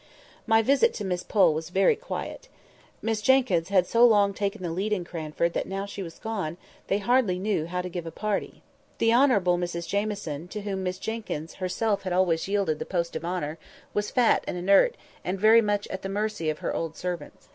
My 0.47 0.63
visit 0.63 0.95
to 0.95 1.05
Miss 1.05 1.21
Pole 1.21 1.53
was 1.53 1.69
very 1.69 1.95
quiet. 1.95 2.47
Miss 3.03 3.21
Jenkyns 3.21 3.67
had 3.69 3.85
so 3.85 4.03
long 4.03 4.33
taken 4.33 4.63
the 4.63 4.71
lead 4.71 4.91
in 4.91 5.03
Cranford 5.05 5.53
that 5.53 5.67
now 5.67 5.85
she 5.85 6.01
was 6.01 6.17
gone, 6.17 6.57
they 6.87 6.97
hardly 6.97 7.37
knew 7.37 7.67
how 7.67 7.83
to 7.83 7.87
give 7.87 8.07
a 8.07 8.11
party. 8.11 8.63
The 8.97 9.13
Honourable 9.13 9.59
Mrs 9.59 9.87
Jamieson, 9.87 10.47
to 10.47 10.61
whom 10.61 10.81
Miss 10.81 10.97
Jenkyns 10.97 11.57
herself 11.57 12.01
had 12.01 12.13
always 12.13 12.47
yielded 12.47 12.79
the 12.79 12.85
post 12.87 13.15
of 13.15 13.23
honour, 13.23 13.59
was 13.93 14.09
fat 14.09 14.43
and 14.47 14.57
inert, 14.57 14.97
and 15.23 15.39
very 15.39 15.61
much 15.61 15.87
at 15.89 16.01
the 16.01 16.09
mercy 16.09 16.49
of 16.49 16.57
her 16.65 16.73
old 16.73 16.97
servants. 16.97 17.49